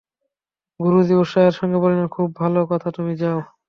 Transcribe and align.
গুরুজি 0.79 1.13
উৎসাহের 1.13 1.51
সঙ্গে 1.51 1.77
বলিলেন, 1.77 2.07
খুব 2.07 2.27
ভালো 2.35 2.59
কথা, 2.65 2.87
তুমি 2.91 3.13
যাও। 3.15 3.39